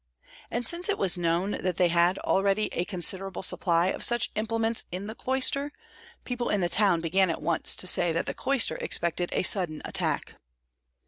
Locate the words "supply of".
3.43-4.03